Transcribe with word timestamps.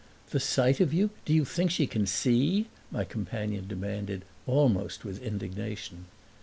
"The 0.31 0.39
sight 0.39 0.79
of 0.79 0.95
you? 0.95 1.11
Do 1.25 1.31
you 1.31 1.45
think 1.45 1.69
she 1.69 1.85
can 1.85 2.07
SEE?" 2.07 2.65
my 2.89 3.03
companion 3.03 3.67
demanded 3.67 4.23
almost 4.47 5.05
with 5.05 5.21
indignation. 5.21 6.05